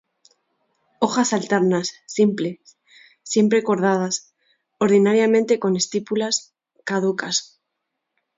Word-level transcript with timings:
Hojas 0.99 1.31
alternas, 1.31 1.93
simples, 2.07 2.79
siempre 3.21 3.61
cordadas, 3.61 4.33
ordinariamente 4.79 5.59
con 5.59 5.75
estípulas 5.75 6.55
caducas. 6.85 7.61